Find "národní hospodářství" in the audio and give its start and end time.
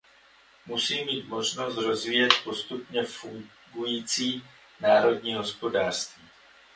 4.79-6.23